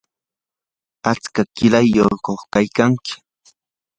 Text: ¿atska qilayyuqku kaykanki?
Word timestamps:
¿atska 1.11 1.41
qilayyuqku 1.55 2.33
kaykanki? 2.53 3.13